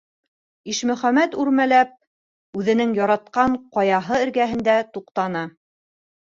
[0.71, 1.91] Ишмөхәмәт, үрмәләп,
[2.63, 5.49] үҙенең яратҡан ҡаяһы эргәһендә туҡтаны.